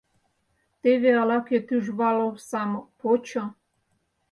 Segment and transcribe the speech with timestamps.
[0.81, 3.43] Теве ала-кӧ тӱжвал омсам почо.